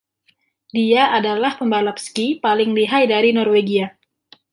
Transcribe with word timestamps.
Dia 0.77 1.03
adalah 1.17 1.53
pembalap 1.61 1.97
ski 2.05 2.27
paling 2.45 2.71
lihai 2.79 3.03
dari 3.13 3.29
Norwegia. 3.37 3.87